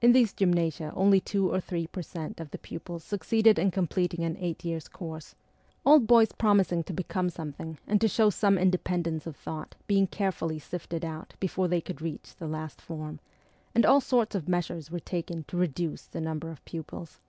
In 0.00 0.10
these 0.10 0.32
gymnasia 0.32 0.92
only 0.96 1.20
two 1.20 1.48
or 1.52 1.60
three 1.60 1.86
per 1.86 2.02
cent, 2.02 2.40
of 2.40 2.50
the 2.50 2.58
pupils 2.58 3.04
succeeded 3.04 3.60
in 3.60 3.70
completing 3.70 4.24
an 4.24 4.36
eight 4.40 4.64
years' 4.64 4.88
course, 4.88 5.36
all 5.86 6.00
boys 6.00 6.32
promising 6.32 6.82
to 6.82 6.92
become 6.92 7.30
something 7.30 7.78
and 7.86 8.00
to 8.00 8.08
show 8.08 8.28
some 8.28 8.58
independence 8.58 9.24
of 9.24 9.36
thought 9.36 9.76
being 9.86 10.08
carefully 10.08 10.58
sifted 10.58 11.04
out 11.04 11.34
before 11.38 11.68
they 11.68 11.80
could 11.80 12.02
reach 12.02 12.34
the 12.34 12.48
last 12.48 12.80
form, 12.80 13.20
and 13.72 13.86
all 13.86 14.00
sorts 14.00 14.34
of 14.34 14.48
measures 14.48 14.90
were 14.90 14.98
taken 14.98 15.44
to 15.44 15.56
reduce 15.56 16.06
the 16.06 16.20
numbers 16.20 16.50
of 16.54 16.64
pupils. 16.64 17.20